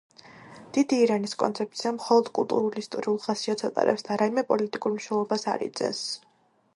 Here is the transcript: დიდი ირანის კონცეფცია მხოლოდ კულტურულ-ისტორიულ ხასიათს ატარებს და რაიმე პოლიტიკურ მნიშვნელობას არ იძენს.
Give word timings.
დიდი 0.75 0.97
ირანის 1.01 1.35
კონცეფცია 1.41 1.91
მხოლოდ 1.97 2.31
კულტურულ-ისტორიულ 2.37 3.19
ხასიათს 3.25 3.67
ატარებს 3.69 4.07
და 4.09 4.17
რაიმე 4.23 4.45
პოლიტიკურ 4.53 4.95
მნიშვნელობას 4.97 5.47
არ 5.55 5.67
იძენს. 5.67 6.01